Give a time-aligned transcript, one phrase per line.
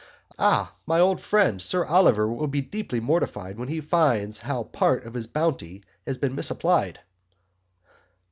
[0.39, 0.73] Ah!
[0.87, 5.13] my old Friend, Sir Oliver will be deeply mortified when he finds how Part of
[5.13, 7.01] his Bounty has been misapplied.